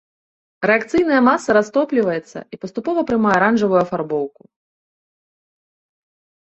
Рэакцыйная 0.69 1.19
маса 1.27 1.49
растопліваецца 1.57 2.39
і 2.57 2.61
паступова 2.65 2.99
прымае 3.13 3.35
аранжавую 3.39 3.79
афарбоўку. 3.87 4.51